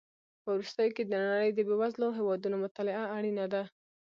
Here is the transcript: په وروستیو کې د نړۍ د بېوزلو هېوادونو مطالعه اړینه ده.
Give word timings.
په 0.43 0.49
وروستیو 0.55 0.95
کې 0.95 1.03
د 1.05 1.11
نړۍ 1.23 1.49
د 1.53 1.59
بېوزلو 1.67 2.07
هېوادونو 2.17 2.55
مطالعه 2.65 3.05
اړینه 3.17 3.45
ده. 3.53 3.63